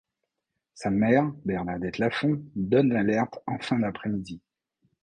[0.73, 4.41] Sa mère Bernadette Lafont donne l'alerte en fin d'après-midi.